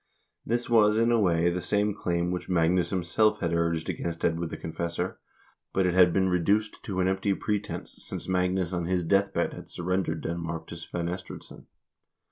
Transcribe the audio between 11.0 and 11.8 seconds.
Estridsson.